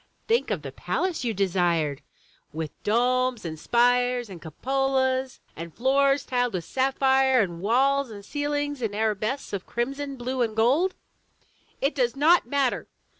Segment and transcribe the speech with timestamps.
[0.27, 2.01] Think of the palace you desired,
[2.51, 8.81] with domes and spires and cupolas, and floors tiled with sapphire, and walls and ceilings
[8.81, 10.95] in arabesques of crimson, blue and gold!'*
[11.81, 12.87] "It does not matter!"